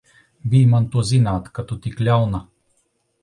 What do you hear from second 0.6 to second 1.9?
man to zināt, ka tu